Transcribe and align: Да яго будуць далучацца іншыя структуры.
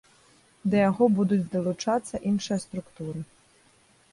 Да 0.73 0.77
яго 0.89 1.03
будуць 1.17 1.49
далучацца 1.55 2.23
іншыя 2.31 2.57
структуры. 2.65 3.19